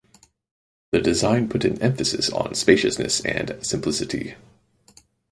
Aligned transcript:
The 0.91 0.99
design 0.99 1.47
put 1.47 1.63
an 1.63 1.79
emphasis 1.79 2.31
on 2.31 2.55
spaciousness 2.55 3.19
and 3.23 3.55
simplicity. 3.63 4.33